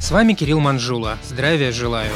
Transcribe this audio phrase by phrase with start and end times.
[0.00, 1.18] С вами Кирилл Манжула.
[1.26, 2.10] Здравия желаю.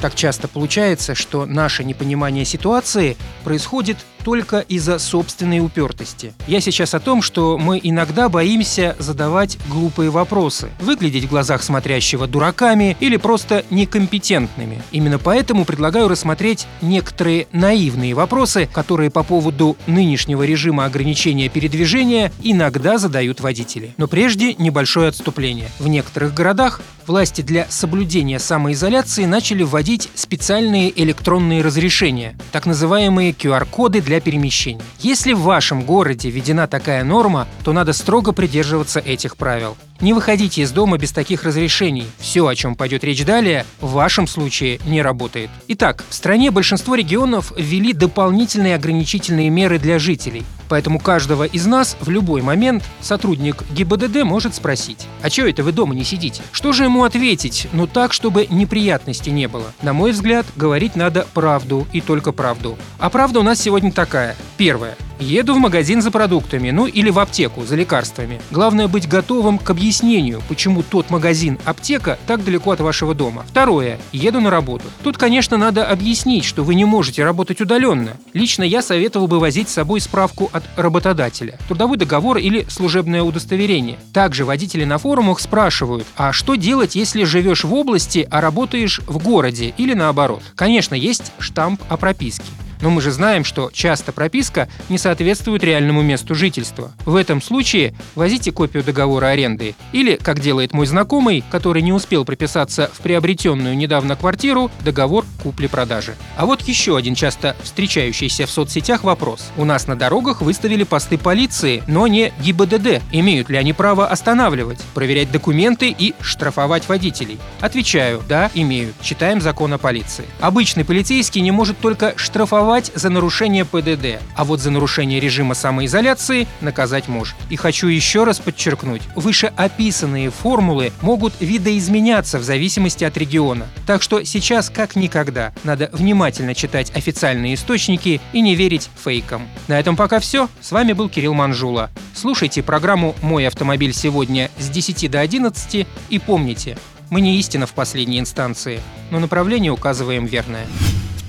[0.00, 6.32] Так часто получается, что наше непонимание ситуации происходит только из-за собственной упертости.
[6.46, 12.26] Я сейчас о том, что мы иногда боимся задавать глупые вопросы, выглядеть в глазах смотрящего
[12.26, 14.82] дураками или просто некомпетентными.
[14.92, 22.98] Именно поэтому предлагаю рассмотреть некоторые наивные вопросы, которые по поводу нынешнего режима ограничения передвижения иногда
[22.98, 23.94] задают водители.
[23.96, 25.68] Но прежде небольшое отступление.
[25.78, 34.00] В некоторых городах власти для соблюдения самоизоляции начали вводить специальные электронные разрешения, так называемые QR-коды
[34.00, 34.82] для перемещения.
[34.98, 39.76] Если в вашем городе введена такая норма, то надо строго придерживаться этих правил.
[40.02, 42.08] Не выходите из дома без таких разрешений.
[42.18, 45.48] Все, о чем пойдет речь далее, в вашем случае не работает.
[45.68, 50.42] Итак, в стране большинство регионов ввели дополнительные ограничительные меры для жителей.
[50.68, 55.70] Поэтому каждого из нас в любой момент сотрудник ГИБДД может спросить, а чего это вы
[55.70, 56.42] дома не сидите?
[56.50, 57.68] Что же ему ответить?
[57.72, 59.72] Ну так, чтобы неприятностей не было.
[59.82, 62.76] На мой взгляд, говорить надо правду и только правду.
[62.98, 64.34] А правда у нас сегодня такая.
[64.56, 64.96] Первое.
[65.18, 68.40] Еду в магазин за продуктами, ну или в аптеку за лекарствами.
[68.50, 73.44] Главное быть готовым к объяснению, почему тот магазин, аптека так далеко от вашего дома.
[73.48, 73.98] Второе.
[74.12, 74.84] Еду на работу.
[75.02, 78.16] Тут, конечно, надо объяснить, что вы не можете работать удаленно.
[78.32, 83.98] Лично я советовал бы возить с собой справку от работодателя, трудовой договор или служебное удостоверение.
[84.12, 89.22] Также водители на форумах спрашивают, а что делать, если живешь в области, а работаешь в
[89.22, 90.42] городе или наоборот?
[90.54, 92.44] Конечно, есть штамп о прописке.
[92.82, 96.92] Но мы же знаем, что часто прописка не соответствует реальному месту жительства.
[97.06, 102.24] В этом случае возите копию договора аренды или, как делает мой знакомый, который не успел
[102.24, 106.16] прописаться в приобретенную недавно квартиру, договор купли-продажи.
[106.36, 109.50] А вот еще один часто встречающийся в соцсетях вопрос.
[109.56, 113.00] У нас на дорогах выставили посты полиции, но не ГИБДД.
[113.12, 117.38] Имеют ли они право останавливать, проверять документы и штрафовать водителей?
[117.60, 119.00] Отвечаю, да, имеют.
[119.00, 120.24] Читаем закон о полиции.
[120.40, 125.54] Обычный полицейский не может только штрафовать штрафовать за нарушение ПДД, а вот за нарушение режима
[125.54, 127.34] самоизоляции наказать может.
[127.50, 133.66] И хочу еще раз подчеркнуть, вышеописанные формулы могут видоизменяться в зависимости от региона.
[133.86, 139.48] Так что сейчас, как никогда, надо внимательно читать официальные источники и не верить фейкам.
[139.68, 140.48] На этом пока все.
[140.60, 141.90] С вами был Кирилл Манжула.
[142.14, 146.78] Слушайте программу «Мой автомобиль сегодня» с 10 до 11 и помните,
[147.10, 148.80] мы не истина в последней инстанции,
[149.10, 150.66] но направление указываем верное.